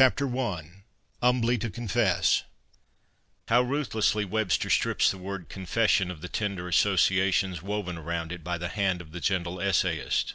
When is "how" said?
3.46-3.62